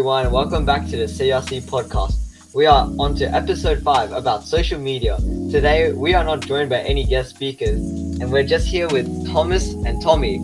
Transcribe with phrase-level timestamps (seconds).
[0.00, 0.32] everyone.
[0.32, 2.54] Welcome back to the CRC podcast.
[2.54, 5.18] We are on to episode 5 about social media.
[5.50, 7.78] Today, we are not joined by any guest speakers,
[8.18, 10.38] and we're just here with Thomas and Tommy,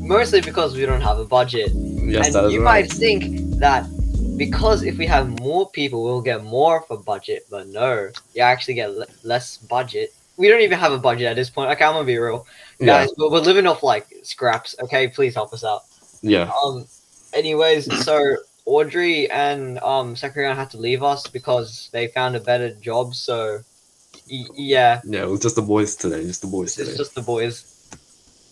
[0.00, 1.70] mostly because we don't have a budget.
[1.72, 2.82] Yes, and you right.
[2.82, 3.86] might think that
[4.36, 8.42] because if we have more people, we'll get more of a budget, but no, you
[8.42, 10.12] actually get le- less budget.
[10.36, 11.70] We don't even have a budget at this point.
[11.70, 12.44] Okay, I'm gonna be real,
[12.80, 13.10] yeah, guys.
[13.16, 14.74] But we're living off like scraps.
[14.82, 15.82] Okay, please help us out.
[16.22, 16.50] yeah.
[16.64, 16.86] Um.
[17.32, 18.36] Anyways, so
[18.66, 23.14] Audrey and um Sakarian had to leave us because they found a better job.
[23.14, 23.60] So,
[24.26, 26.24] yeah, Yeah, it was just the boys today.
[26.24, 26.96] Just the boys it's today.
[26.96, 27.72] just the boys.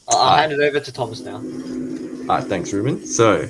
[0.08, 0.50] I'll, I'll Alright.
[0.50, 1.36] hand it over to Thomas now.
[1.36, 3.04] Alright, thanks, Ruben.
[3.06, 3.48] So,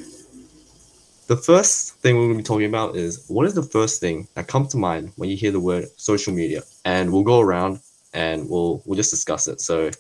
[1.26, 4.28] the first thing we're going to be talking about is what is the first thing
[4.34, 6.62] that comes to mind when you hear the word social media?
[6.84, 7.80] And we'll go around
[8.12, 9.60] and we'll we'll just discuss it.
[9.60, 9.90] So,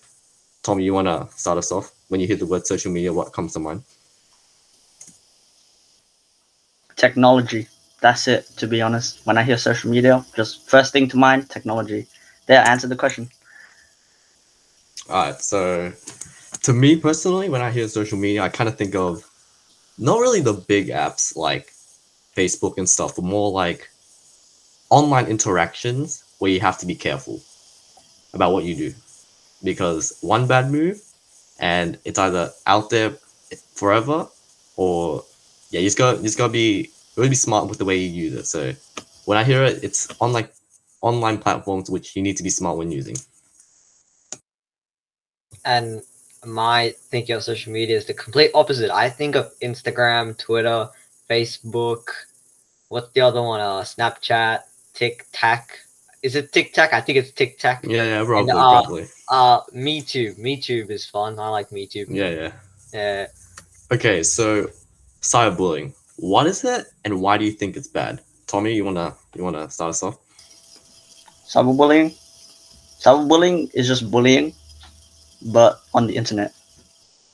[0.62, 1.92] Tommy, you want to start us off?
[2.08, 3.82] When you hear the word social media, what comes to mind?
[6.96, 7.68] Technology.
[8.00, 9.20] That's it, to be honest.
[9.24, 12.06] When I hear social media, just first thing to mind, technology.
[12.46, 13.30] There, answer the question.
[15.08, 15.92] Alright, so
[16.62, 19.28] to me personally, when I hear social media, I kind of think of
[19.98, 21.72] not really the big apps like
[22.36, 23.88] Facebook and stuff, but more like
[24.90, 27.40] online interactions where you have to be careful
[28.32, 28.94] about what you do.
[29.62, 31.00] Because one bad move
[31.58, 33.14] and it's either out there
[33.74, 34.28] forever
[34.76, 35.24] or
[35.70, 38.08] yeah, you just got you just gotta be really be smart with the way you
[38.08, 38.46] use it.
[38.46, 38.72] So
[39.24, 40.52] when I hear it, it's on like
[41.00, 43.16] online platforms which you need to be smart when using.
[45.64, 46.02] And
[46.44, 48.90] my thinking of social media is the complete opposite.
[48.90, 50.88] I think of Instagram, Twitter,
[51.28, 52.08] Facebook.
[52.88, 53.60] What's the other one?
[53.60, 54.60] Uh, Snapchat,
[54.92, 55.78] TikTok.
[56.22, 56.92] Is it TikTok?
[56.92, 57.84] I think it's TikTok.
[57.84, 59.06] Yeah, yeah, probably, uh, probably.
[59.28, 60.38] Uh, MeTube.
[60.38, 61.38] MeTube is fun.
[61.38, 62.06] I like MeTube.
[62.08, 62.52] Yeah, yeah.
[62.92, 63.26] Yeah.
[63.92, 64.70] Okay, so
[65.24, 65.94] cyberbullying.
[66.16, 68.20] What is it, and why do you think it's bad?
[68.46, 70.18] Tommy, you wanna you wanna start us off?
[71.48, 72.14] Cyberbullying.
[73.00, 74.52] Cyberbullying is just bullying,
[75.46, 76.52] but on the internet.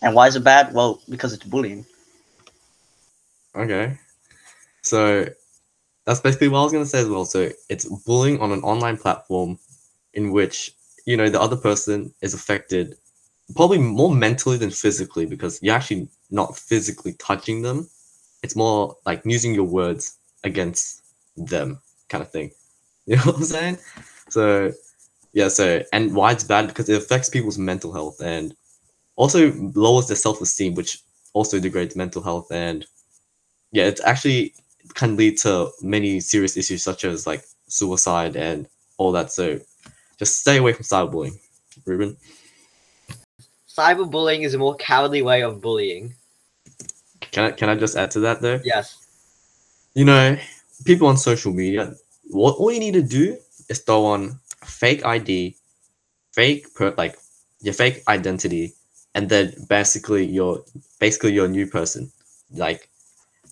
[0.03, 0.73] And why is it bad?
[0.73, 1.85] Well, because it's bullying.
[3.57, 3.99] Okay,
[4.83, 5.27] so
[6.07, 7.25] that's basically what I was gonna say as well.
[7.25, 9.59] So it's bullying on an online platform,
[10.15, 10.75] in which
[11.07, 12.95] you know the other person is affected,
[13.57, 17.89] probably more mentally than physically because you're actually not physically touching them.
[18.43, 21.03] It's more like using your words against
[21.37, 22.53] them, kind of thing.
[23.07, 23.79] You know what I'm saying?
[24.29, 24.73] So
[25.33, 28.55] yeah, so and why it's bad because it affects people's mental health and
[29.17, 31.03] also lowers their self-esteem, which
[31.33, 32.87] also degrades mental health and
[33.73, 34.55] yeah, it actually
[34.95, 38.69] can lead to many serious issues such as like suicide and
[38.99, 39.33] all that.
[39.33, 39.61] So
[40.19, 41.39] just stay away from cyberbullying,
[41.87, 42.17] Ruben.
[43.69, 46.15] Cyberbullying is a more cowardly way of bullying.
[47.33, 48.61] Can I can I just add to that though?
[48.65, 48.99] Yes.
[49.95, 50.39] You know,
[50.85, 51.95] people on social media,
[52.29, 53.37] what all you need to do
[53.69, 55.57] is throw on fake ID,
[56.33, 57.17] fake per like
[57.61, 58.75] your fake identity,
[59.15, 60.63] and then basically you're
[60.99, 62.11] basically you're a new person.
[62.53, 62.89] Like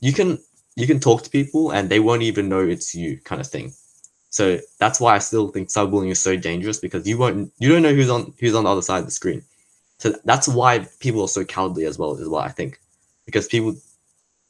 [0.00, 0.38] you can
[0.76, 3.72] you can talk to people and they won't even know it's you kind of thing.
[4.30, 7.82] So that's why I still think cyberbullying is so dangerous because you won't you don't
[7.82, 9.42] know who's on who's on the other side of the screen.
[9.98, 12.80] So that's why people are so cowardly as well, is what I think.
[13.28, 13.76] Because people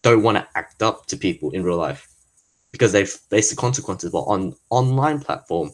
[0.02, 2.06] don't want to act up to people in real life
[2.70, 4.12] because they face the consequences.
[4.12, 5.72] But on online platform,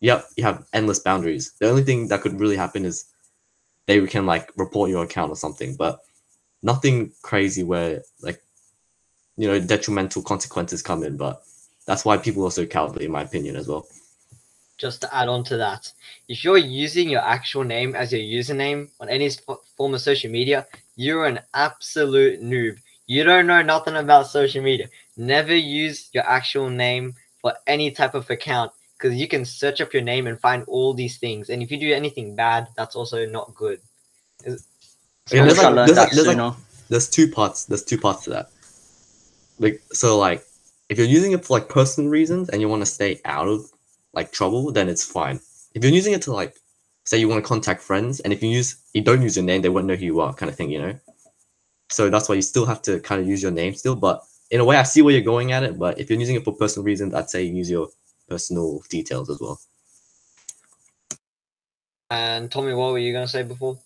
[0.00, 1.52] yep, you have endless boundaries.
[1.60, 3.04] The only thing that could really happen is
[3.84, 6.00] they can like report your account or something, but
[6.62, 8.40] nothing crazy where like
[9.36, 11.18] you know detrimental consequences come in.
[11.18, 11.42] But
[11.86, 13.86] that's why people are so cowardly, in my opinion, as well.
[14.78, 15.92] Just to add on to that,
[16.28, 19.28] if you're using your actual name as your username on any
[19.76, 20.66] form of social media,
[20.98, 22.76] you're an absolute noob.
[23.06, 24.88] You don't know nothing about social media.
[25.16, 29.94] Never use your actual name for any type of account because you can search up
[29.94, 31.50] your name and find all these things.
[31.50, 33.80] And if you do anything bad, that's also not good.
[34.44, 34.66] Is-
[35.30, 36.36] Yeah, there's like- there's like- there's like-
[36.90, 38.48] there's two parts there's two parts to that
[39.58, 40.42] like so like
[40.88, 43.70] if you're using it for like personal reasons and you want to stay out of
[44.14, 45.38] like trouble then it's fine
[45.74, 46.54] if you're using it to like
[47.08, 49.62] say you want to contact friends and if you use you don't use your name
[49.62, 50.94] they won't know who you are kind of thing you know
[51.88, 54.60] so that's why you still have to kind of use your name still but in
[54.60, 56.52] a way i see where you're going at it but if you're using it for
[56.52, 57.88] personal reasons i'd say use your
[58.28, 59.58] personal details as well
[62.10, 63.78] And Tommy, what were you gonna say before?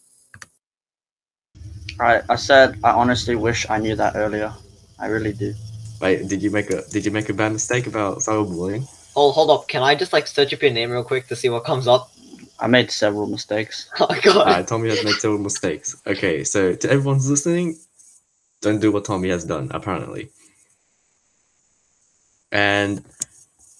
[1.98, 4.52] I, I said I honestly wish I knew that earlier.
[4.98, 5.54] I really do.
[6.00, 9.50] Wait, did you make a did you make a bad mistake about cyberbullying Oh, hold
[9.50, 9.68] up.
[9.68, 12.10] Can I just like search up your name real quick to see what comes up?
[12.58, 13.88] I made several mistakes.
[14.00, 14.36] Oh my god.
[14.36, 15.96] Alright, Tommy has made several mistakes.
[16.06, 17.76] Okay, so to everyone who's listening,
[18.60, 20.30] don't do what Tommy has done, apparently.
[22.52, 23.04] And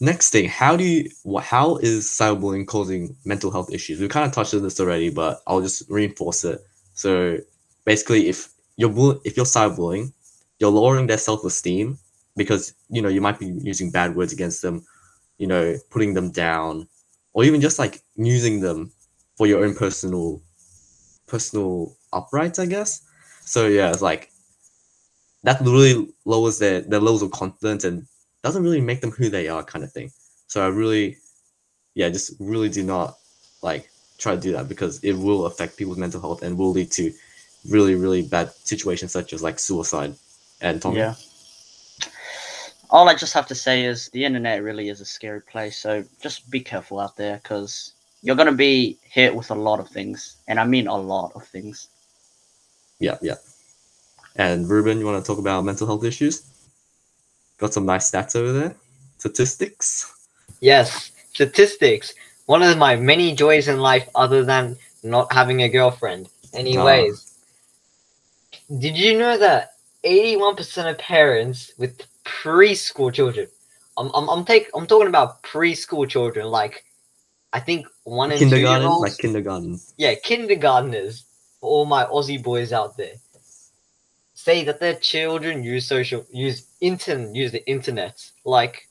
[0.01, 1.11] next thing, how do you
[1.41, 4.01] how is cyberbullying causing mental health issues?
[4.01, 6.61] We kind of touched on this already, but I'll just reinforce it.
[6.95, 7.39] So
[7.85, 10.13] basically, if you're bull- if you're cyberbullying,
[10.59, 11.99] you're lowering their self esteem
[12.37, 14.85] because you know you might be using bad words against them,
[15.39, 16.89] you know, putting them down,
[17.35, 18.93] or even just like using them
[19.37, 20.41] for your own personal
[21.27, 23.03] personal uprights, I guess.
[23.45, 24.31] So yeah, it's like
[25.45, 28.07] that really lowers their their levels of confidence and
[28.43, 30.11] doesn't really make them who they are, kind of thing.
[30.49, 31.17] So I really,
[31.95, 33.17] yeah, just really do not
[33.63, 33.89] like
[34.19, 37.13] try to do that because it will affect people's mental health and will lead to
[37.69, 40.15] really really bad situations such as like suicide.
[40.61, 41.15] And Tommy, Yeah.
[42.93, 45.79] All I just have to say is the internet really is a scary place.
[45.79, 49.81] So just be careful out there because you're going to be hit with a lot
[49.81, 50.37] of things.
[50.47, 51.89] And I mean a lot of things.
[53.01, 53.37] yeah, yeah.
[54.37, 56.43] And Ruben, you want to talk about mental health issues?
[57.59, 58.77] Got some nice stats over there,
[59.19, 60.13] statistics.
[60.61, 62.15] Yes, statistics.
[62.47, 66.29] One of my many joys in life, other than not having a girlfriend.
[66.55, 67.39] Anyways,
[68.53, 68.79] ah.
[68.79, 69.75] did you know that
[70.05, 73.47] 81% of parents with preschool children,
[73.97, 76.85] I'm, I'm, I'm, take, I'm talking about preschool children, like
[77.53, 79.03] I think one and two year kindergarten, olds.
[79.03, 79.81] like kindergarten.
[79.99, 81.25] yeah, kindergartners,
[81.61, 83.15] for all my Aussie boys out there,
[84.35, 88.25] say that their children use social, use internet, use the internet.
[88.45, 88.89] Like,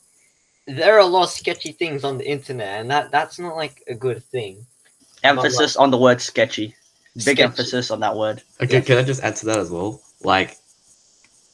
[0.68, 3.84] there are a lot of sketchy things on the internet, and that that's not like
[3.88, 4.66] a good thing.
[5.24, 6.76] Emphasis on the word sketchy.
[7.16, 7.44] Big Sketchy.
[7.44, 8.42] emphasis on that word.
[8.62, 8.82] Okay, Yeah.
[8.82, 10.02] can I just add to that as well?
[10.24, 10.56] Like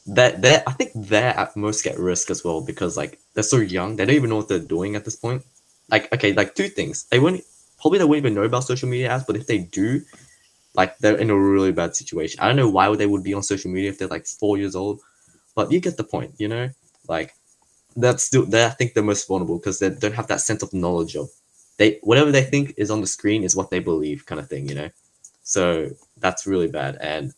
[0.08, 3.58] that they I think they're at most at risk as well because like they're so
[3.58, 5.42] young, they don't even know what they're doing at this point.
[5.90, 7.04] Like okay, like two things.
[7.10, 7.44] They wouldn't
[7.80, 10.02] probably they wouldn't even know about social media apps, but if they do,
[10.74, 12.40] like they're in a really bad situation.
[12.40, 14.76] I don't know why they would be on social media if they're like four years
[14.76, 15.00] old,
[15.54, 16.70] but you get the point, you know?
[17.08, 17.34] Like
[17.96, 20.72] that's still they're I think they're most vulnerable because they don't have that sense of
[20.74, 21.30] knowledge of
[21.78, 24.68] they whatever they think is on the screen is what they believe kind of thing,
[24.68, 24.90] you know?
[25.44, 26.98] So that's really bad.
[27.00, 27.34] And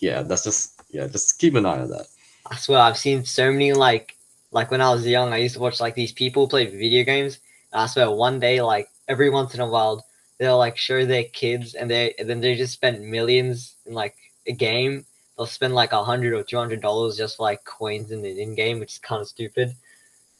[0.00, 2.06] yeah, that's just yeah, just keep an eye on that.
[2.50, 4.16] I swear, I've seen so many like
[4.52, 7.40] like when I was young, I used to watch like these people play video games.
[7.72, 10.06] And I swear, one day, like every once in a while,
[10.38, 14.14] they'll like show their kids, and they and then they just spend millions in like
[14.46, 15.04] a game.
[15.36, 18.40] They'll spend like a hundred or two hundred dollars just for like coins in the
[18.40, 19.74] in game, which is kind of stupid.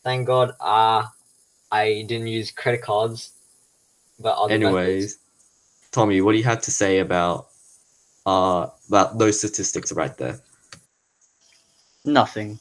[0.04, 1.04] Thank God, uh
[1.72, 3.32] I didn't use credit cards.
[4.20, 5.18] But other methods- Anyways,
[5.90, 7.48] Tommy, what do you have to say about
[8.26, 10.40] uh about those statistics right there?
[12.04, 12.58] Nothing.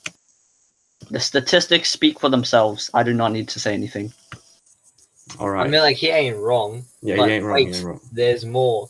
[1.12, 2.90] The statistics speak for themselves.
[2.94, 4.14] I do not need to say anything.
[5.40, 5.66] All right.
[5.66, 6.86] I mean, like he ain't wrong.
[7.02, 7.60] yeah, but you ain't wrong.
[7.60, 7.76] You wait.
[7.76, 8.00] ain't wrong.
[8.12, 8.90] there's more.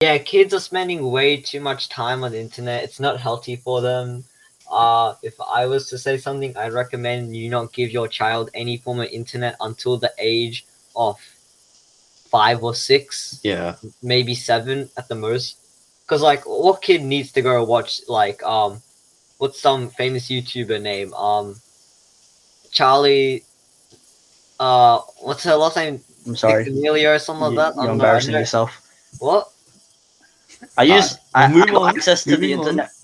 [0.00, 2.84] Yeah, kids are spending way too much time on the internet.
[2.84, 4.24] It's not healthy for them.
[4.70, 8.76] Uh, if I was to say something, I'd recommend you not give your child any
[8.78, 10.66] form of internet until the age
[10.96, 11.18] of
[12.30, 13.76] five or six, Yeah.
[14.02, 15.56] maybe seven at the most.
[16.06, 18.82] Cause like, what kid needs to go watch like um,
[19.38, 21.14] what's some famous YouTuber name?
[21.14, 21.56] Um,
[22.70, 23.44] Charlie.
[24.60, 26.00] Uh, what's her last name?
[26.26, 26.66] I'm sorry.
[26.68, 27.78] Emilio or something You, like that.
[27.80, 28.70] I are don't embarrassing know- yourself.
[29.18, 29.50] What?
[30.78, 32.90] I use I, I move got on, access to the internet.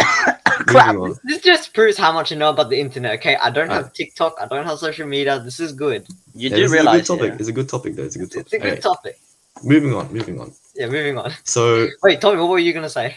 [0.66, 0.96] Crap.
[1.24, 3.14] This just proves how much I know about the internet.
[3.18, 3.94] Okay, I don't have Alright.
[3.94, 4.36] TikTok.
[4.40, 5.38] I don't have social media.
[5.40, 6.06] This is good.
[6.34, 7.30] You Yeah, do realize is a good topic.
[7.32, 7.38] yeah.
[7.40, 8.04] It's a good topic though.
[8.04, 8.44] It's a good topic.
[8.46, 9.18] It's a good Okay, topic.
[9.62, 10.52] Moving on, moving on.
[10.74, 11.32] Yeah, moving on.
[11.44, 13.16] So Wait, Tommy, what were you gonna say?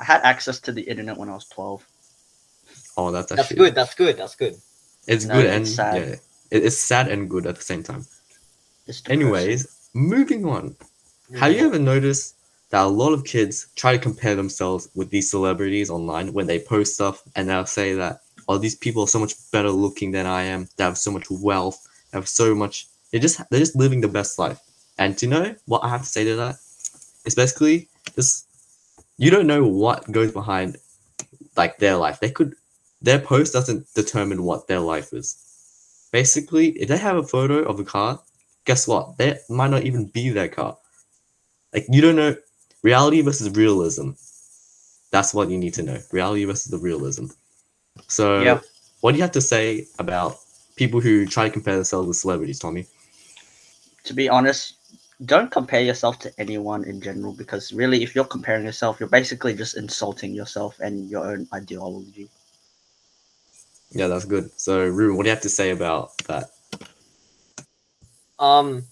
[0.00, 1.84] I had access to the internet when I was 12.
[2.96, 3.74] oh that's That's good.
[3.74, 4.16] That's good.
[4.16, 4.56] That's good.
[5.06, 5.96] It's No, good it's and sad.
[5.96, 6.14] yeah.
[6.50, 8.06] It, it's sad and good at the same time.
[9.08, 10.76] Anyways, moving on.
[11.38, 12.36] Have you ever noticed
[12.70, 16.58] that a lot of kids try to compare themselves with these celebrities online when they
[16.58, 20.26] post stuff and they'll say that, oh, these people are so much better looking than
[20.26, 23.76] I am, they have so much wealth, they have so much they just they're just
[23.76, 24.60] living the best life.
[24.98, 26.56] And do you know what I have to say to that?
[27.24, 28.46] It's basically just
[29.18, 30.76] you don't know what goes behind
[31.56, 32.20] like their life.
[32.20, 32.54] They could
[33.00, 35.36] their post doesn't determine what their life is.
[36.12, 38.20] Basically, if they have a photo of a car,
[38.64, 39.18] guess what?
[39.18, 40.76] That might not even be their car.
[41.72, 42.36] Like you don't know
[42.82, 44.10] reality versus realism.
[45.10, 45.98] That's what you need to know.
[46.12, 47.26] Reality versus the realism.
[48.08, 48.60] So Yeah.
[49.00, 50.38] what do you have to say about
[50.76, 52.86] people who try to compare themselves with celebrities, Tommy?
[54.04, 54.77] To be honest,
[55.24, 59.54] don't compare yourself to anyone in general because really, if you're comparing yourself, you're basically
[59.54, 62.28] just insulting yourself and your own ideology.
[63.90, 64.50] Yeah, that's good.
[64.58, 66.50] So Ruben, what do you have to say about that?
[68.38, 68.84] Um,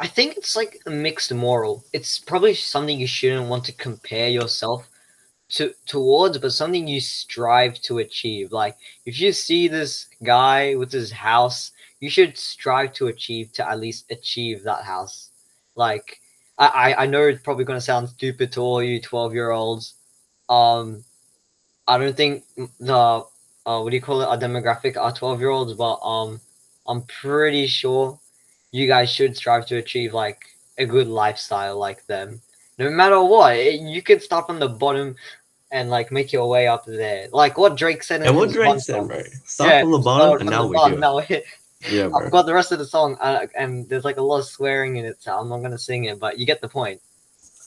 [0.00, 1.84] I think it's like a mixed moral.
[1.92, 4.88] It's probably something you shouldn't want to compare yourself
[5.48, 8.52] to towards, but something you strive to achieve.
[8.52, 13.68] Like if you see this guy with his house, you should strive to achieve to
[13.68, 15.30] at least achieve that house.
[15.74, 16.20] Like
[16.58, 19.94] I I, I know it's probably gonna sound stupid to all you twelve year olds.
[20.48, 21.04] Um,
[21.88, 22.44] I don't think
[22.80, 23.24] the
[23.66, 26.40] uh what do you call it our demographic are twelve year olds, but um
[26.88, 28.18] I'm pretty sure
[28.72, 30.44] you guys should strive to achieve like
[30.78, 32.40] a good lifestyle like them.
[32.78, 35.16] No matter what, it- you can start from the bottom
[35.72, 37.28] and like make your way up there.
[37.32, 38.20] Like what Drake said.
[38.20, 39.22] in And what Drake said, bro?
[39.44, 40.98] Start Yeah, from the bottom, and now we're here.
[40.98, 41.42] now we're here.
[41.90, 42.24] Yeah, bro.
[42.24, 44.96] I've got the rest of the song, uh, and there's like a lot of swearing
[44.96, 47.00] in it, so I'm not gonna sing it, but you get the point.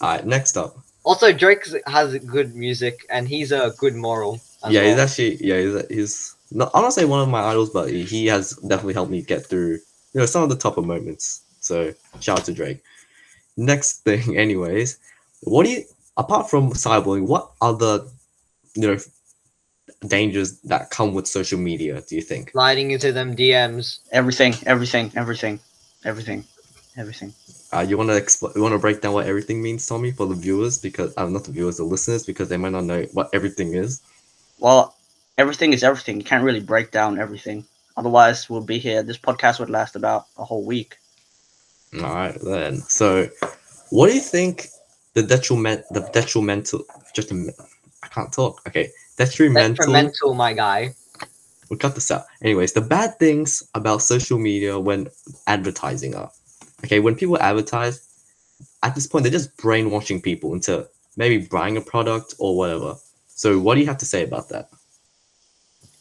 [0.01, 0.77] All right, next up.
[1.03, 4.39] Also, Drake has good music, and he's a good moral.
[4.69, 5.01] yeah, he's well.
[5.05, 8.25] actually yeah he's he's not I don't say one of my idols, but he, he
[8.27, 9.73] has definitely helped me get through
[10.13, 11.41] you know some of the tougher moments.
[11.59, 12.81] So shout out to Drake.
[13.59, 14.97] Next thing, anyways,
[15.41, 15.83] what do you
[16.15, 18.05] apart from cyberbullying, what other
[18.75, 18.97] you know
[20.07, 22.01] dangers that come with social media?
[22.07, 22.51] Do you think?
[22.51, 23.99] sliding into them DMs.
[24.11, 25.59] Everything, everything, everything,
[26.05, 26.45] everything,
[26.97, 27.33] everything.
[27.73, 30.27] Uh, you want to expl- you want to break down what everything means, Tommy, for
[30.27, 33.03] the viewers because I'm uh, not the viewers, the listeners, because they might not know
[33.13, 34.01] what everything is.
[34.59, 34.95] Well,
[35.37, 36.17] everything is everything.
[36.17, 37.65] You can't really break down everything.
[37.97, 39.03] Otherwise, we'll be here.
[39.03, 40.97] This podcast would last about a whole week.
[41.95, 42.77] All right then.
[42.77, 43.29] So,
[43.89, 44.67] what do you think
[45.13, 47.53] the detriment, the detrimental, just a,
[48.03, 48.61] I can't talk.
[48.67, 49.75] Okay, detrimental.
[49.75, 50.93] Detrimental, my guy.
[51.69, 52.25] We'll cut this out.
[52.41, 55.07] Anyways, the bad things about social media when
[55.45, 56.31] advertising are,
[56.85, 58.07] okay, when people advertise,
[58.81, 62.95] at this point they're just brainwashing people into maybe buying a product or whatever.
[63.27, 64.69] So, what do you have to say about that?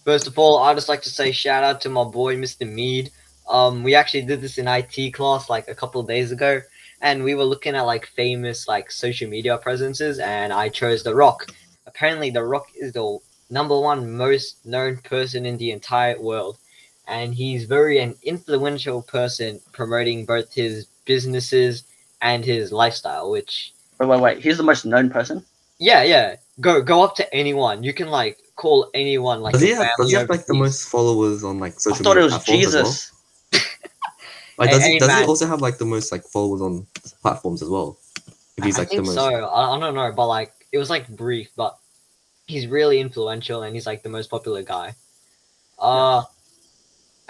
[0.04, 2.70] First of all, I'd just like to say shout out to my boy, Mr.
[2.70, 3.10] Mead.
[3.48, 6.60] Um, we actually did this in IT class like a couple of days ago,
[7.00, 11.14] and we were looking at like famous like social media presences, and I chose The
[11.14, 11.46] Rock.
[11.86, 13.18] Apparently, The Rock is the
[13.50, 16.58] number one most known person in the entire world,
[17.06, 21.84] and he's very an influential person promoting both his businesses
[22.20, 23.30] and his lifestyle.
[23.30, 24.38] Which, Wait, wait, wait.
[24.42, 25.44] He's the most known person.
[25.78, 27.82] yeah, yeah, go go up to anyone.
[27.82, 29.52] You can like call anyone like.
[29.54, 31.94] does he your have, does he have like the most followers on like social?
[31.94, 32.84] I social thought it media was platforms well?
[32.84, 33.12] Jesus.
[34.58, 36.86] Like, does, Hey, he, does he also have like the most like followers on
[37.22, 37.96] platforms as well?
[38.56, 39.14] If he's I like the think most.
[39.14, 39.44] so.
[39.44, 41.78] I, I don't know, but like it was like brief, but
[42.46, 44.94] he's really influential and he's like the most popular guy.
[45.78, 46.24] Uh,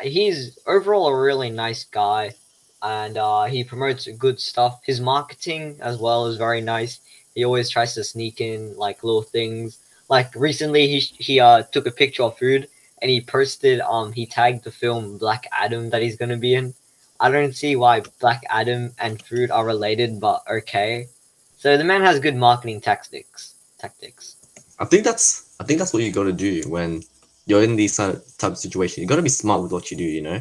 [0.02, 2.34] he's overall a really nice guy,
[2.82, 4.80] and uh, he promotes good stuff.
[4.84, 7.00] His marketing as well is very nice.
[7.34, 9.78] He always tries to sneak in like little things.
[10.08, 12.68] Like recently, he he uh took a picture of food
[13.02, 16.74] and he posted um he tagged the film Black Adam that he's gonna be in.
[17.20, 21.08] I don't see why Black Adam and food are related, but okay.
[21.56, 23.54] So the man has good marketing tactics.
[23.78, 24.36] Tactics.
[24.78, 27.02] I think that's I think that's what you got to do when
[27.46, 28.98] you're in these type of situations.
[28.98, 30.04] You got to be smart with what you do.
[30.04, 30.40] You know,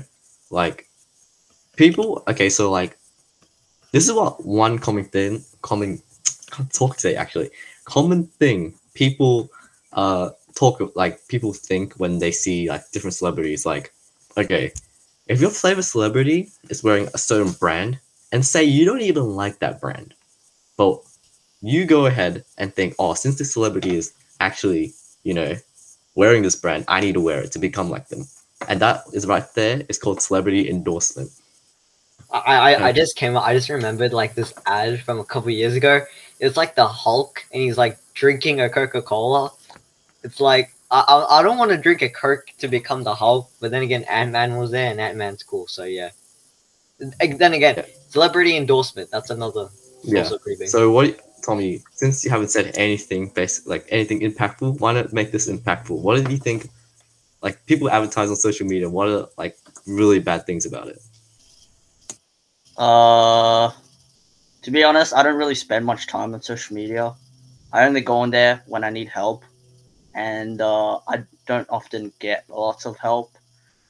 [0.52, 0.88] like
[1.76, 2.24] people.
[2.28, 2.98] Okay, so like
[3.92, 5.44] this is what one common thing.
[5.62, 6.02] Common
[6.52, 7.50] can't talk today actually.
[7.86, 9.50] Common thing people
[9.94, 13.66] uh talk like people think when they see like different celebrities.
[13.66, 13.94] Like,
[14.38, 14.72] okay,
[15.28, 18.00] if your favorite celebrity is wearing a certain brand,
[18.32, 20.14] and say you don't even like that brand,
[20.76, 21.02] but
[21.62, 24.94] you go ahead and think, oh, since this celebrity is actually,
[25.24, 25.56] you know,
[26.16, 28.28] wearing this brand, I need to wear it to become like them.
[28.68, 29.84] And that is right there.
[29.88, 31.30] It's called celebrity endorsement.
[32.32, 35.76] I, I, I just came I just remembered like this ad from a couple years
[35.76, 36.02] ago.
[36.40, 39.52] It's like the Hulk and he's like drinking a Coca Cola.
[40.24, 43.50] It's like I, I, I don't want to drink a Coke to become the Hulk,
[43.60, 46.12] but then again Ant Man was there and Ant Man's cool, so yeah.
[47.00, 47.86] Then again, Yeah.
[48.10, 49.70] celebrity endorsement, that's another
[50.04, 50.30] Yeah.
[50.42, 50.68] creepy.
[50.68, 51.84] So what, Tommy?
[51.96, 56.00] Since you haven't said anything, basic like anything impactful, why not make this impactful?
[56.00, 56.70] What do you think?
[57.42, 58.90] Like people advertise on social media.
[58.90, 61.00] What are like really bad things about it?
[62.78, 63.72] Uh,
[64.62, 67.14] to be honest, I don't really spend much time on social media.
[67.72, 69.44] I only go on there when I need help,
[70.18, 73.32] and uh, I don't often get lots of help.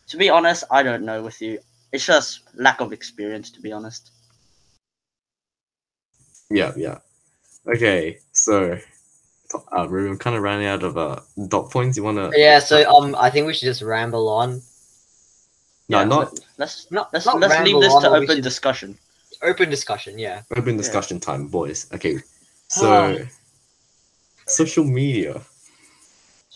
[0.09, 1.59] To be honest, I don't know with you.
[1.93, 4.11] It's just lack of experience, to be honest.
[6.49, 6.99] Yeah, yeah.
[7.67, 8.77] Okay, so
[9.71, 11.97] uh, we're kind of running out of uh dot points.
[11.97, 12.31] You wanna?
[12.35, 14.61] yeah, so um I think we should just ramble on.
[15.89, 18.43] No, Yeah, not let- Let's Not, let's not let's leave this on, to open should-
[18.43, 18.97] discussion.
[19.41, 20.41] open discussion, yeah.
[20.55, 20.77] open Yeah.
[20.83, 21.87] discussion time, boys.
[21.93, 22.19] Okay,
[22.67, 23.17] so
[24.47, 25.41] social media.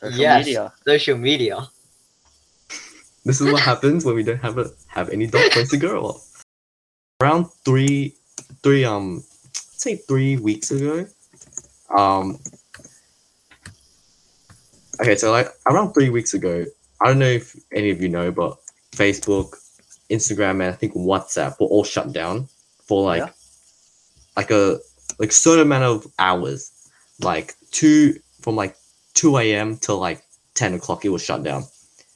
[0.02, 0.46] Social Yes.
[0.46, 0.74] media.
[0.88, 1.68] Social media.
[3.24, 6.06] This is what happens when we don't have a have any dot points to go
[6.08, 6.44] off.
[7.22, 8.16] Around three,
[8.64, 11.06] three um, say three weeks ago,
[11.96, 12.40] um,
[15.00, 16.66] okay, so like around three weeks ago,
[17.00, 18.58] I don't know if any of you know, but
[18.94, 19.56] Facebook,
[20.10, 22.48] Instagram, and I think WhatsApp were all shut down
[22.88, 23.30] for like Yeah.
[24.36, 24.80] like a
[25.20, 26.72] like certain amount of hours,
[27.20, 28.76] like two from like
[29.14, 29.78] two a.m.
[29.78, 31.06] till like ten o'clock.
[31.06, 31.64] It was shut down.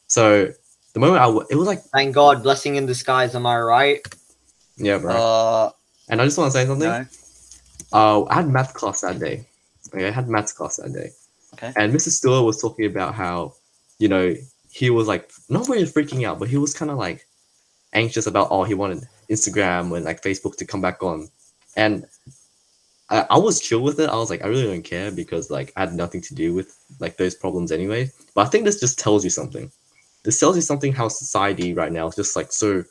[0.08, 0.52] So
[0.94, 3.36] the moment I w- it was like Thank God, blessing in disguise.
[3.36, 4.06] Am I right?
[4.78, 5.14] yeah, bro.
[5.14, 5.72] Uh,
[6.10, 6.88] and I just want to say something.
[6.90, 7.06] no.
[7.94, 9.46] Uh, I had math class that day.
[9.94, 11.12] Okay, I had math class that day.
[11.54, 11.72] Okay.
[11.78, 12.10] And Mr.
[12.10, 13.54] Stewart was talking about how,
[14.00, 14.36] you know,
[14.70, 17.26] he was like not really freaking out, but he was kind of like
[17.94, 21.30] anxious about oh he wanted Instagram and like Facebook to come back on,
[21.78, 22.06] and
[23.10, 24.10] I, I was chill with it.
[24.10, 26.76] I was like I really don't care because like I had nothing to do with
[27.00, 28.12] like those problems anyway.
[28.34, 29.72] But I think this just tells you something.
[30.24, 32.84] This tells you something how society right now is just like so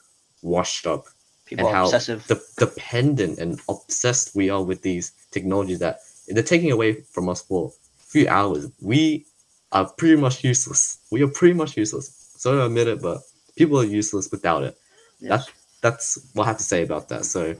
[0.42, 1.06] washed up
[1.46, 2.24] People and are how obsessive.
[2.26, 7.42] de- dependent and obsessed we are with these technologies that they're taking away from us
[7.42, 8.70] for a few hours.
[8.80, 9.26] We
[9.72, 10.98] are pretty much useless.
[11.10, 12.06] We are pretty much useless.
[12.36, 13.18] Sorry to admit it, but
[13.56, 14.78] people are useless without it.
[15.20, 15.48] Yes.
[15.80, 17.24] That's what I have to say about that.
[17.24, 17.56] So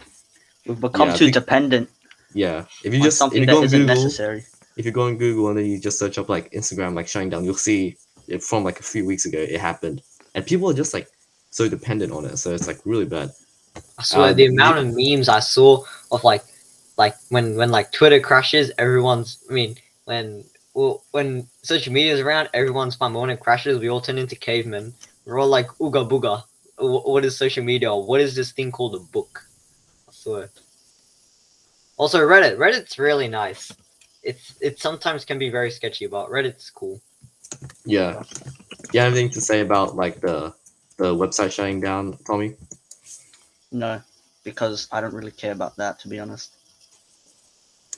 [0.66, 1.90] We've become yeah, too think- dependent
[2.34, 4.44] yeah, if you on just if something you that go on isn't Google, necessary.
[4.76, 7.30] if you go on Google and then you just search up like Instagram like shutting
[7.30, 7.96] down, you'll see
[8.28, 10.02] it from like a few weeks ago it happened,
[10.34, 11.08] and people are just like
[11.50, 12.36] so dependent on it.
[12.36, 13.30] So it's like really bad.
[13.98, 16.42] I swear Uh, the amount of memes I saw of like
[16.96, 22.20] like when when like Twitter crashes, everyone's I mean when well when social media is
[22.20, 23.12] around, everyone's fine.
[23.12, 24.94] But when it crashes, we all turn into cavemen.
[25.24, 26.42] We're all like ooga booga.
[26.78, 27.94] What is social media?
[27.94, 29.46] What is this thing called a book?
[30.08, 30.50] I swear.
[31.96, 32.56] Also Reddit.
[32.56, 33.72] Reddit's really nice.
[34.22, 37.00] It's it sometimes can be very sketchy, but Reddit's cool.
[37.84, 38.22] Yeah.
[38.92, 40.54] You have anything to say about like the
[40.96, 42.54] the website shutting down, Tommy?
[43.72, 44.00] No,
[44.44, 46.52] because I don't really care about that, to be honest.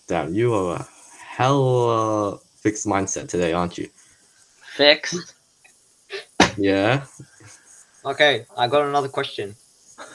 [0.07, 0.89] Damn, you are a
[1.21, 3.89] hell fixed mindset today, aren't you?
[4.77, 5.35] Fixed.
[6.57, 7.05] Yeah.
[8.05, 9.55] Okay, I got another question.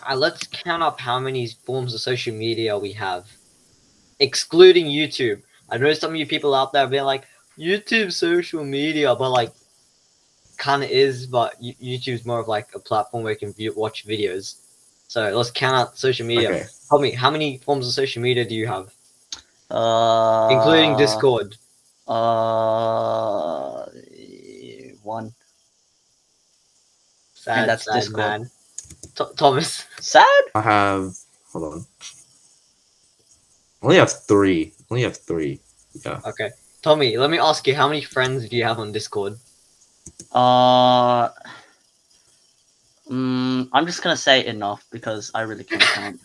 [0.08, 3.28] Uh, let's count up how many forms of social media we have,
[4.22, 5.42] excluding YouTube.
[5.70, 7.26] I know some of you people out there being like,
[7.58, 9.54] YouTube social media, but like,
[10.58, 14.06] kind of is, but YouTube's more of like a platform where you can view, watch
[14.08, 14.56] videos.
[15.08, 16.50] So let's count out social media.
[16.50, 16.66] Okay.
[16.90, 18.94] Tell me, how many forms of social media do you have,
[19.70, 21.58] Uh, including Discord?
[22.08, 23.86] Uh,
[25.04, 25.34] one.
[27.34, 28.18] Sad, that's sad Discord.
[28.18, 28.52] man.
[29.16, 30.44] Th- Thomas, Sad.
[30.56, 31.16] I have
[31.52, 31.86] hold on.
[33.82, 34.74] I only have three.
[34.90, 35.60] Only have three.
[36.06, 36.22] Yeah.
[36.26, 36.52] okay.
[36.82, 39.38] Tommy, let me ask you, how many friends do you have on Discord?
[40.32, 41.30] Uh,
[43.10, 46.20] mm, I'm just gonna say enough because I really can't count.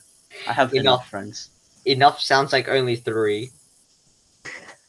[0.49, 1.09] I have enough, Enough.
[1.09, 1.51] friends.
[1.85, 3.51] Enough sounds like only three.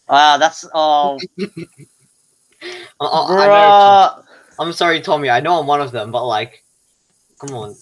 [0.09, 1.19] Ah, that's oh,
[2.99, 4.23] I, I, I know, bruh.
[4.59, 5.29] I'm sorry, Tommy.
[5.29, 6.63] I know I'm one of them, but like,
[7.39, 7.75] come on.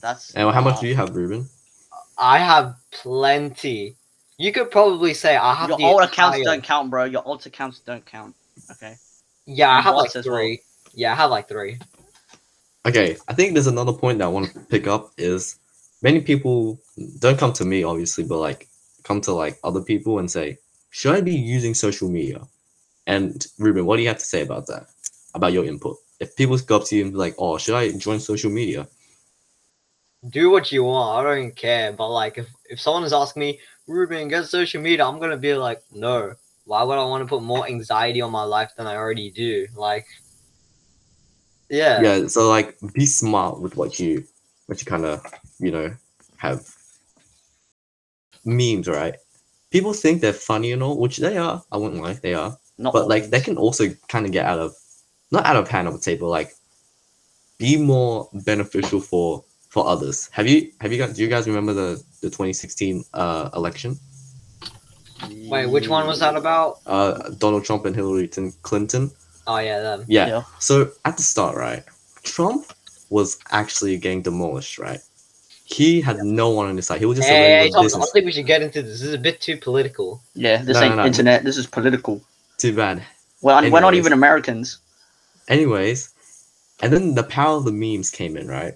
[0.00, 1.48] That's And how much uh, do you have, Ruben?
[2.18, 3.96] I have plenty.
[4.38, 7.04] You could probably say I have Your the old accounts don't count, bro.
[7.04, 8.34] Your old accounts don't count.
[8.70, 8.96] Okay.
[9.46, 10.36] Yeah, I have like bots as well.
[10.36, 10.60] three.
[10.94, 11.78] Yeah, I have like three.
[12.86, 15.58] Okay, I think there's another point that I want to pick up is
[16.02, 16.80] many people
[17.18, 18.68] don't come to me obviously, but like
[19.02, 20.58] come to like other people and say,
[20.90, 22.40] should I be using social media?
[23.06, 24.86] And Ruben, what do you have to say about that?
[25.34, 25.96] About your input?
[26.20, 28.88] If people go up to you and be like, oh, should I join social media?
[30.30, 31.18] Do what you want.
[31.18, 31.92] I don't care.
[31.92, 35.54] But like, if if someone is asking me, Ruben, get social media, I'm gonna be
[35.54, 36.34] like, no.
[36.64, 39.68] Why would I want to put more anxiety on my life than I already do?
[39.76, 40.04] Like,
[41.68, 42.02] yeah.
[42.02, 44.24] Yeah, so like be smart with what you
[44.66, 45.24] what you kind of,
[45.60, 45.94] you know,
[46.38, 46.66] have
[48.44, 49.14] memes, right?
[49.70, 51.62] People think they're funny and all, which they are.
[51.70, 52.58] I wouldn't lie, they are.
[52.78, 54.74] Not but like they can also kind of get out of
[55.30, 56.52] not out of hand I would say but like
[57.58, 59.44] be more beneficial for
[59.76, 63.50] for others have you have you guys do you guys remember the the 2016 uh
[63.52, 63.98] election
[65.48, 66.78] Wait, which one was that about?
[66.86, 68.26] uh donald trump and hillary
[68.62, 69.10] clinton
[69.46, 70.04] Oh yeah, them.
[70.08, 70.26] yeah.
[70.28, 70.42] Yeah.
[70.58, 71.84] so at the start right
[72.22, 72.72] trump
[73.10, 75.00] was actually getting demolished right
[75.64, 77.98] he had no one on his side he was just a Hey, regular Thomas, I
[77.98, 78.92] business think we should get into this.
[79.00, 80.22] This is a bit too political.
[80.34, 81.06] Yeah, this No, ain't no, no.
[81.06, 81.44] internet.
[81.44, 82.22] This is political.
[82.56, 83.02] too bad
[83.42, 84.78] Well, we're not even Americans.
[85.48, 85.98] Anyways,
[86.82, 88.74] and then the power of the memes came in, right?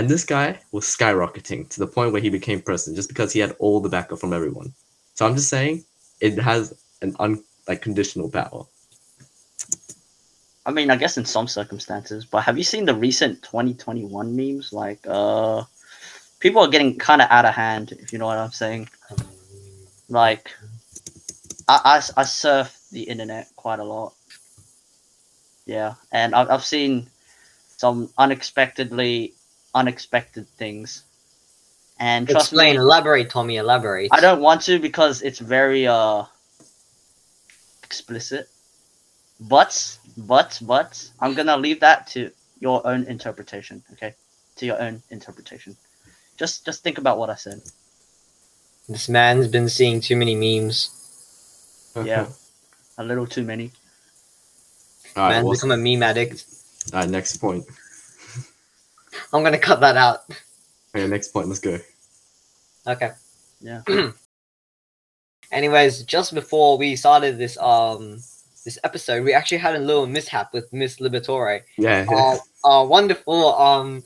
[0.00, 3.40] And this guy was skyrocketing to the point where he became president just because he
[3.40, 4.72] had all the backup from everyone.
[5.12, 5.84] So I'm just saying
[6.22, 8.64] it has an un like conditional power.
[10.64, 14.72] I mean, I guess in some circumstances, but have you seen the recent 2021 memes?
[14.72, 15.64] Like, uh,
[16.38, 18.88] people are getting kind of out of hand, if you know what I'm saying.
[20.08, 20.50] Like,
[21.68, 24.14] I, I, I surf the internet quite a lot,
[25.66, 27.10] Yeah, and I've I've seen
[27.76, 29.34] some unexpectedly
[29.74, 31.04] unexpected things.
[31.98, 34.08] And trust Explain, me, elaborate, Tommy, elaborate.
[34.12, 36.24] I don't want to because it's very uh
[37.84, 38.48] explicit.
[39.38, 44.14] But but but I'm gonna leave that to your own interpretation, okay?
[44.56, 45.76] To your own interpretation.
[46.38, 47.60] Just just think about what I said.
[48.88, 50.90] This man's been seeing too many memes.
[52.04, 52.26] Yeah.
[52.98, 53.72] A little too many.
[55.16, 55.30] All right.
[55.30, 56.44] man's what's- become a meme addict.
[56.92, 57.10] all right.
[57.10, 57.64] Next point.
[59.32, 60.24] I'm gonna cut that out.
[60.94, 61.06] Okay.
[61.06, 61.48] Next point.
[61.48, 61.78] Let's go.
[62.86, 63.10] Okay.
[63.60, 63.82] Yeah.
[65.52, 68.18] Anyways, just before we started this um
[68.64, 71.62] this episode, we actually had a little mishap with Miss Liberatore.
[71.78, 72.06] Yeah.
[72.10, 72.36] Uh,
[72.82, 74.02] uh wonderful um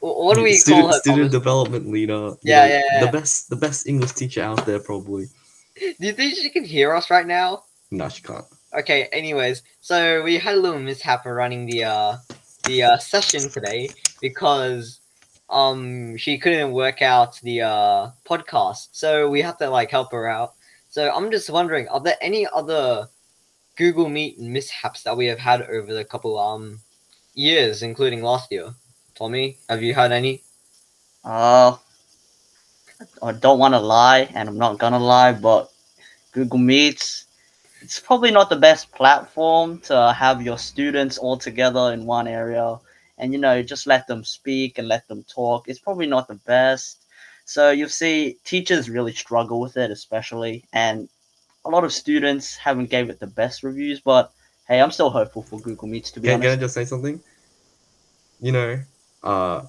[0.00, 0.98] what do we student, call her?
[0.98, 1.32] Student Thomas?
[1.32, 2.32] development leader.
[2.42, 3.06] Yeah, know, yeah, yeah.
[3.06, 5.26] The best, the best English teacher out there, probably.
[5.78, 7.62] Do you think she can hear us right now?
[7.92, 8.44] No, she can't.
[8.74, 12.16] Okay, anyways, so we had a little mishap running the uh
[12.64, 13.90] the uh session today
[14.22, 15.00] because
[15.50, 18.88] um she couldn't work out the uh podcast.
[18.92, 20.54] So we have to like help her out.
[20.88, 23.08] So I'm just wondering, are there any other
[23.76, 26.80] Google Meet mishaps that we have had over the couple um
[27.34, 28.72] years, including last year?
[29.14, 30.40] Tommy, have you had any?
[31.24, 31.76] Uh,
[33.22, 35.70] I don't want to lie, and I'm not gonna lie, but
[36.32, 37.26] Google Meets,
[37.80, 42.78] it's probably not the best platform to have your students all together in one area,
[43.22, 45.68] and you know, just let them speak and let them talk.
[45.68, 47.04] It's probably not the best.
[47.44, 51.08] So you see, teachers really struggle with it, especially, and
[51.64, 54.00] a lot of students haven't gave it the best reviews.
[54.00, 54.32] But
[54.66, 56.60] hey, I'm still hopeful for Google Meets to be Can, can I honest.
[56.62, 57.20] just say something?
[58.40, 58.80] You know,
[59.22, 59.62] uh,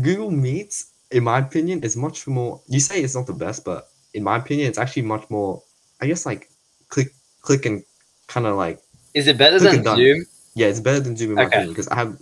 [0.00, 2.60] Google Meets, in my opinion, is much more.
[2.68, 5.60] You say it's not the best, but in my opinion, it's actually much more.
[6.00, 6.50] I guess like
[6.88, 7.08] click,
[7.42, 7.82] click, and
[8.28, 8.80] kind of like
[9.12, 9.96] Is it better than and done.
[9.96, 10.24] Zoom?
[10.56, 11.48] Yeah, it's better than Zoom in my Okay.
[11.48, 12.18] opinion because I have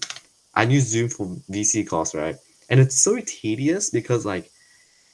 [0.54, 2.36] I use Zoom for VC class, right?
[2.68, 4.50] And it's so tedious because like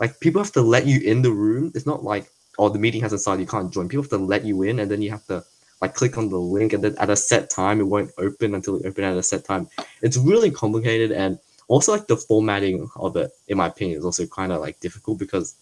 [0.01, 1.71] like people have to let you in the room.
[1.75, 3.89] It's not like oh the meeting hasn't started, you can't join.
[3.89, 5.45] People have to let you in, and then you have to
[5.83, 8.77] like click on the link, and then at a set time it won't open until
[8.77, 9.69] it open at a set time.
[10.01, 14.27] It's really complicated, and also like the formatting of it, in my opinion, is also
[14.27, 15.57] kind of like difficult because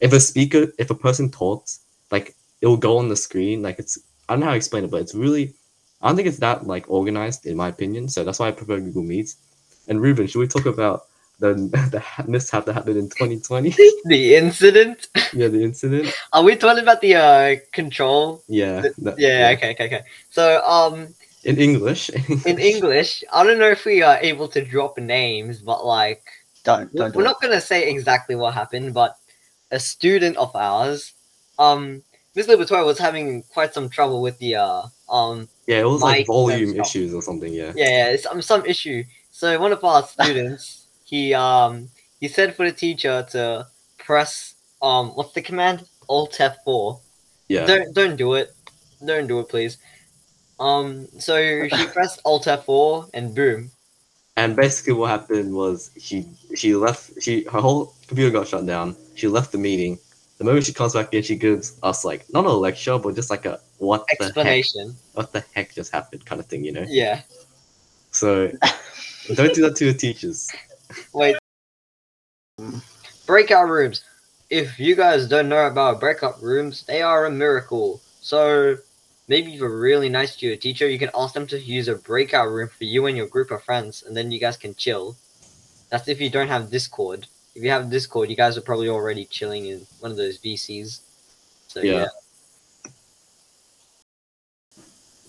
[0.00, 3.60] if a speaker, if a person talks, like it will go on the screen.
[3.60, 3.98] Like it's
[4.28, 5.52] I don't know how to explain it, but it's really
[6.02, 8.08] I don't think it's that like organized in my opinion.
[8.08, 9.36] So that's why I prefer Google Meets.
[9.88, 11.06] And Ruben, should we talk about
[11.38, 11.54] the
[11.92, 13.74] the mishap that happened in 2020?
[14.04, 15.08] The incident?
[15.32, 16.12] yeah, the incident.
[16.32, 18.42] Are we talking about the uh control?
[18.48, 18.82] Yeah.
[18.82, 20.02] The- that- Yeah, okay, okay, okay.
[20.30, 22.10] So um In English.
[22.46, 26.22] in English, I don't know if we are able to drop names, but like
[26.64, 27.30] Don't don't we're it.
[27.30, 29.16] not gonna say exactly what happened, but
[29.70, 31.12] a student of ours,
[31.58, 32.02] um,
[32.34, 36.26] Miss Liberatore was having quite some trouble with the uh um yeah, it was like
[36.26, 37.52] volume issues or something.
[37.52, 37.72] Yeah.
[37.76, 39.04] yeah, yeah some some issue.
[39.30, 41.88] So one of our students, he um
[42.20, 43.66] he said for the teacher to
[43.98, 45.86] press um what's the command?
[46.08, 47.00] Alt F4.
[47.48, 47.66] Yeah.
[47.66, 48.52] Don't don't do it.
[49.04, 49.78] Don't do it, please.
[50.58, 53.70] Um, so she pressed Alt F4 and boom.
[54.36, 57.10] And basically, what happened was she she left.
[57.20, 58.96] She her whole computer got shut down.
[59.14, 59.98] She left the meeting.
[60.42, 63.30] The moment she comes back in, she gives us like not a lecture, but just
[63.30, 64.96] like a what the heck, Explanation.
[65.12, 66.84] what the heck just happened kind of thing, you know.
[66.88, 67.20] Yeah.
[68.10, 68.48] So
[69.36, 70.50] don't do that to your teachers.
[71.12, 71.36] Wait.
[73.24, 74.02] Breakout rooms.
[74.50, 78.00] If you guys don't know about breakout rooms, they are a miracle.
[78.20, 78.78] So
[79.28, 81.94] maybe if you're really nice to your teacher, you can ask them to use a
[81.94, 85.16] breakout room for you and your group of friends, and then you guys can chill.
[85.88, 87.28] That's if you don't have Discord.
[87.54, 91.00] If you have Discord, you guys are probably already chilling in one of those VCs.
[91.68, 91.92] So yeah.
[91.92, 92.06] Yeah.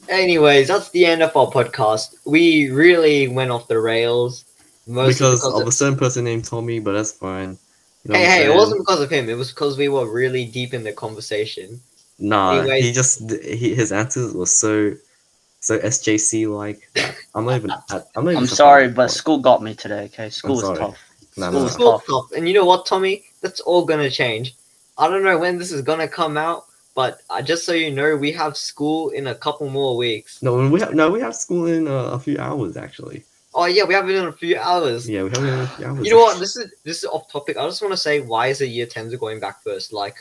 [0.10, 2.16] Anyways, that's the end of our podcast.
[2.26, 4.46] We really went off the rails.
[4.86, 7.58] Because because of a certain person named Tommy, but that's fine.
[8.04, 9.30] You know Hey, what I'm hey, it wasn't because of him.
[9.30, 11.80] It was because we were really deep in the conversation.
[12.20, 12.84] Nah, Anyways.
[12.84, 14.94] he just he, his answers were so
[15.62, 16.90] so SJC like.
[17.34, 17.72] I'm not even.
[17.90, 18.44] I, I'm not even.
[18.44, 20.06] I'm sorry, but school got me today.
[20.06, 20.78] Okay, school is sorry.
[20.78, 21.13] tough.
[21.38, 21.68] No, no, no.
[21.68, 22.32] Stuff.
[22.36, 23.24] And you know what, Tommy?
[23.42, 24.56] That's all gonna change.
[24.98, 26.66] I don't know when this is gonna come out,
[26.96, 30.42] but uh, just so you know, we have school in a couple more weeks.
[30.44, 31.10] No, we have no.
[31.10, 33.24] We have school in uh, a few hours actually.
[33.56, 35.08] Oh yeah, we have it in a few hours.
[35.10, 36.06] Yeah, we have it in a few hours.
[36.06, 36.40] You know what?
[36.40, 37.58] This is this is off topic.
[37.58, 39.94] I just want to say, why is the year tens are going back first?
[39.94, 40.16] Like,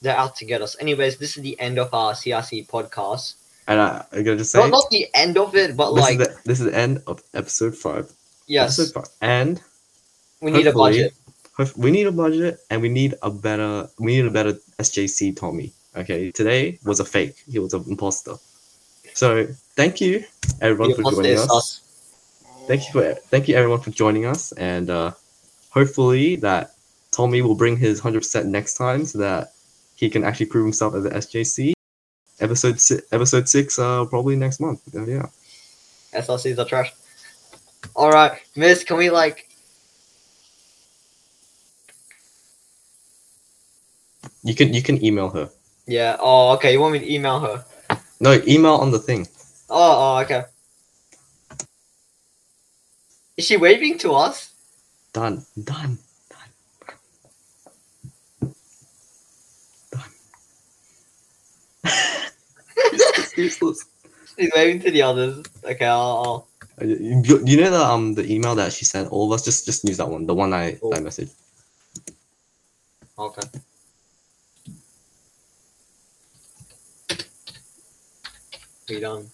[0.00, 0.76] they're out to get us.
[0.80, 3.34] Anyways, this is the end of our CRC podcast.
[3.66, 6.20] And I, I gotta just say, Not not the end of it, but this like,
[6.20, 8.10] is the this is the end of episode five.
[8.50, 8.92] Yes.
[9.20, 9.60] And
[10.42, 11.14] we need a budget.
[11.76, 13.88] we need a budget, and we need a better.
[13.98, 15.72] We need a better SJC Tommy.
[15.96, 17.36] Okay, today was a fake.
[17.50, 18.36] He was an imposter.
[19.14, 20.24] So thank you
[20.60, 21.80] everyone Your for joining is us.
[22.66, 25.12] Thank you for thank you everyone for joining us, and uh,
[25.70, 26.74] hopefully that
[27.10, 29.52] Tommy will bring his hundred percent next time, so that
[29.96, 31.72] he can actually prove himself as the SJC.
[32.40, 34.80] Episode si- episode six, uh, probably next month.
[34.94, 35.26] Uh, yeah.
[36.14, 36.92] SLCs are trash.
[37.96, 39.48] All right, Miss, can we like?
[44.42, 45.50] You can you can email her.
[45.86, 46.16] Yeah.
[46.20, 46.72] Oh, okay.
[46.72, 47.64] You want me to email her?
[48.20, 49.26] No, email on the thing.
[49.68, 50.44] Oh, oh, okay.
[53.36, 54.52] Is she waving to us?
[55.12, 55.44] Done.
[55.64, 55.98] Done.
[56.30, 56.50] Done.
[59.90, 60.10] Done.
[63.36, 63.84] Useless.
[64.38, 65.44] She's waving to the others.
[65.64, 66.46] Okay, I'll.
[66.46, 66.49] Uh,
[66.80, 69.84] You, you- know the um the email that she sent all of us just just
[69.84, 70.94] use that one the one I Cool.
[70.94, 71.34] I messaged
[73.18, 73.46] okay.
[78.88, 79.30] We done.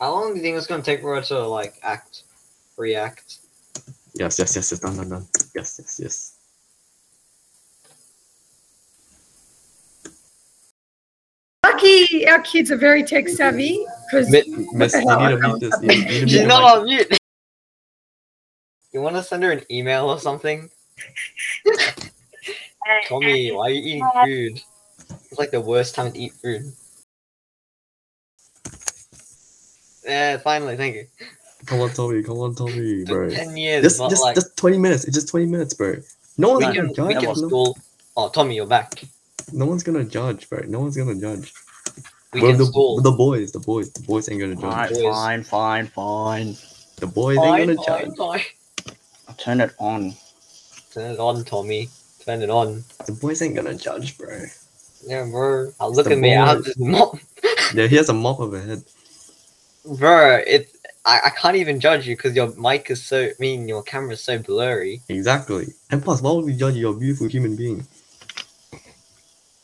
[0.00, 2.22] How long do you think it's gonna take for her to like act,
[2.76, 3.38] react?
[4.14, 6.35] yes yes yes yes done done done yes yes yes
[11.76, 15.74] Lucky our kids are very tech savvy because Mi- Miss, you need to mute this
[15.82, 17.06] you need to mute She's not on mute.
[18.92, 20.70] You want to send her an email or something?
[23.08, 24.62] Tommy, why are you eating food?
[25.30, 26.72] It's like the worst time to eat food.
[30.06, 31.04] Yeah, finally, thank you.
[31.66, 34.78] come on Tommy come on Tommy bro ten years, just but just like just 20
[34.78, 35.96] minutes it's just 20 minutes bro
[36.38, 37.76] no one's we gonna can we judge can no, school.
[38.16, 39.02] Oh, Tommy, you're back.
[39.52, 41.52] no one's gonna judge bro no one's gonna judge
[42.36, 43.00] We Bro, can the, school.
[43.02, 45.32] the boys the boys the boys ain't gonna judge Fine, boys.
[45.42, 46.56] fine, fine, fine.
[46.98, 48.40] the boys Fine, ain't gonna fine, judge fine.
[49.26, 50.14] I'll turn it on.
[50.92, 51.88] Turn it on, Tommy.
[52.24, 52.84] Turn it on.
[53.06, 54.44] the boys ain't gonna judge bro
[55.06, 55.72] Yeah, bro.
[55.80, 56.36] Now look the at me.
[56.36, 56.64] I have boys.
[56.64, 57.16] this mop.
[57.74, 58.84] yeah he has a mop of a head
[59.98, 60.68] Bro, it.
[61.04, 63.24] I, I can't even judge you because your mic is so.
[63.26, 65.00] I mean, your camera's so blurry.
[65.08, 66.82] exactly and plus why would we judge you?
[66.82, 67.86] you're a beautiful human being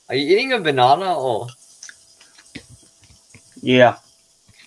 [0.08, 1.48] Are you eating a banana or?
[3.62, 3.96] Yeah.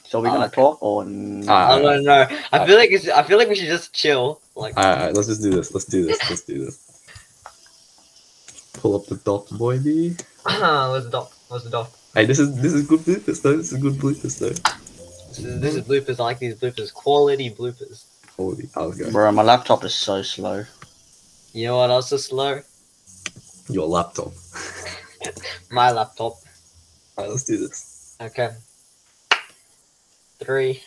[0.05, 0.55] So we're Oh, gonna okay.
[0.55, 1.47] talk or n-.
[1.47, 2.27] Uh, I don't know.
[2.51, 3.07] I uh, feel like it's.
[3.09, 4.39] I feel like we should just chill.
[4.55, 5.73] Like, Alright, alright, let's just do this.
[5.73, 6.29] Let's do this.
[6.29, 6.79] Let's do this.
[8.73, 9.79] Pull up the doc, boy.
[9.79, 10.15] B.
[10.43, 11.31] where's the doc?
[11.49, 11.91] Where's the doc?
[12.13, 13.57] Hey, this is this is good bloopers though.
[13.57, 14.49] This is good bloopers though.
[15.29, 16.19] This is, this is bloopers.
[16.19, 16.93] I like these bloopers.
[16.93, 18.05] Quality bloopers.
[18.37, 19.11] Holy, I'll go.
[19.11, 20.63] bro, my laptop is so slow.
[21.53, 22.61] You know what else is slow?
[23.69, 24.31] Your laptop.
[25.71, 26.33] My laptop.
[27.17, 28.15] Alright, let's do this.
[28.21, 28.49] Okay.
[30.39, 30.81] Three.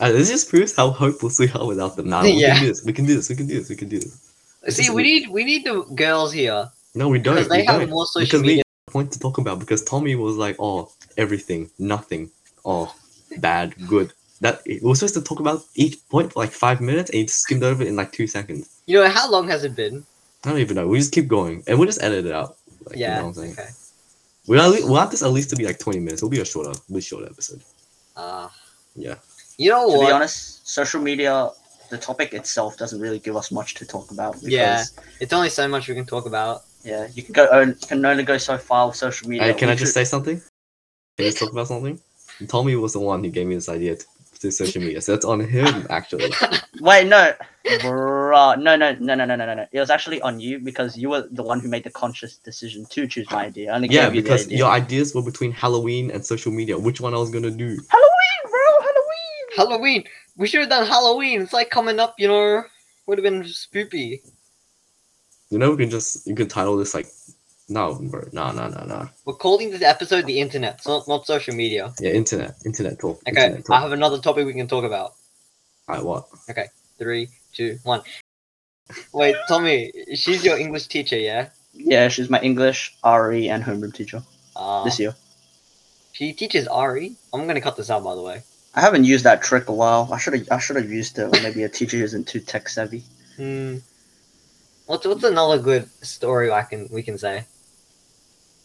[0.00, 2.08] Alright, this just proves how hopeless we are without them.
[2.08, 2.22] now.
[2.22, 2.54] we Yeah.
[2.54, 2.84] can do this.
[2.84, 3.28] We can do this.
[3.28, 3.68] We can do this.
[3.68, 4.76] We can do this.
[4.76, 7.34] See, we need we need the girls here No, we don't.
[7.36, 7.90] because they we have don't.
[7.90, 8.62] more social because media.
[8.88, 9.58] we point to talk about.
[9.58, 12.30] Because Tommy was like, "Oh, everything, nothing,
[12.64, 12.94] oh,
[13.38, 17.10] bad, good." That we were supposed to talk about each point for like five minutes,
[17.10, 18.68] and he skimmed over it in like two seconds.
[18.86, 20.04] You know how long has it been?
[20.44, 20.86] I don't even know.
[20.88, 22.56] We just keep going, and we'll just edit it out.
[22.86, 23.16] Like, yeah.
[23.16, 23.58] You know what
[24.48, 24.60] I'm saying?
[24.60, 24.70] okay.
[24.70, 26.20] We'll, at we'll have this at least to be like 20 minutes.
[26.22, 27.62] It'll be a shorter, be short episode.
[28.16, 28.48] Uh,
[28.94, 29.16] Yeah.
[29.56, 30.06] you know To what?
[30.06, 31.50] be honest, social media,
[31.90, 34.34] the topic itself doesn't really give us much to talk about.
[34.34, 34.84] Because, Yeah.
[35.20, 36.62] It's only so much we can talk about.
[36.84, 37.46] Yeah, you can go.
[37.46, 39.44] on- can only go so far with social media.
[39.46, 40.42] Hey, can We I just should- say something?
[41.16, 42.00] Can I talk about something?
[42.48, 44.04] Tommy was the one who gave me this idea to,
[44.50, 45.00] social media.
[45.00, 46.32] So that's on him, actually.
[46.80, 47.32] Wait, no,
[47.64, 49.66] bruh, no, no, no, no, no, no, no.
[49.70, 52.86] It was actually on you because you were the one who made the conscious decision
[52.90, 53.78] to choose my idea.
[53.82, 54.58] yeah, because idea.
[54.58, 56.78] your ideas were between Halloween and social media.
[56.78, 57.78] Which one I was gonna do?
[57.88, 59.56] Halloween, bro, Halloween.
[59.56, 60.04] Halloween.
[60.36, 61.42] We should have done Halloween.
[61.42, 62.64] It's like coming up, you know.
[63.06, 64.20] Would have been spoopy.
[65.50, 67.06] You know, we can just you can title this like
[67.72, 69.08] no, bro, no, no, no, no.
[69.24, 71.92] We're calling this episode the internet, it's not not social media.
[72.00, 73.20] Yeah, internet, internet talk.
[73.28, 75.12] Okay, internet I have another topic we can talk about.
[75.88, 76.28] Alright, what?
[76.50, 76.66] Okay,
[76.98, 78.02] Three, two, one.
[79.12, 81.48] Wait, Tommy, she's your English teacher, yeah?
[81.72, 84.22] Yeah, she's my English, RE, and homeroom teacher
[84.54, 85.14] Uh, this year.
[86.12, 87.16] she teaches RE?
[87.32, 88.42] I'm gonna cut this out, by the way.
[88.74, 90.08] I haven't used that trick a while.
[90.12, 90.48] I should have.
[90.50, 91.24] I should have used it.
[91.24, 93.02] Or maybe a teacher isn't too tech savvy.
[93.36, 93.78] Hmm.
[94.86, 97.44] What's what's another good story I can we can say?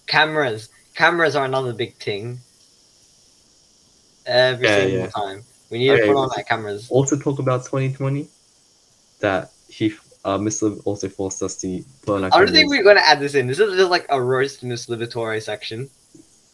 [0.08, 0.70] Cameras.
[0.96, 2.40] Cameras are another big thing.
[4.26, 5.08] Every Yeah, single yeah.
[5.10, 5.44] time.
[5.70, 6.02] We need Okay.
[6.02, 6.88] to put on that cameras.
[6.90, 8.28] Also talk about 2020.
[9.20, 9.94] That he,
[10.26, 10.80] uh, Mr.
[10.86, 12.24] also forced us to put on.
[12.26, 13.48] our I don't think we're gonna add this in.
[13.48, 15.90] This is just like a roast Miss Liberatore section.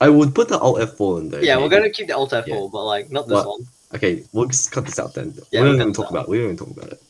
[0.02, 1.44] I would put the Alt F4 in there.
[1.44, 2.70] Yeah, we're gonna keep the Alt F4, Yeah.
[2.72, 3.48] but like not this What?
[3.48, 3.68] one.
[3.96, 5.34] Okay, we'll just cut this out then.
[5.52, 6.12] Yeah, we don't even talk out.
[6.12, 6.30] about.
[6.30, 7.02] We don't even talk about it.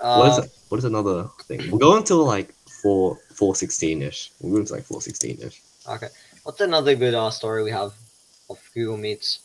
[0.00, 0.50] Uh, what is it?
[0.68, 1.70] What is another thing?
[1.70, 2.52] We'll go until like
[2.82, 4.32] four four sixteen ish.
[4.40, 5.62] We'll go into like four sixteen ish.
[6.42, 7.92] What's another good uh, story we have
[8.48, 9.40] of Google Meets?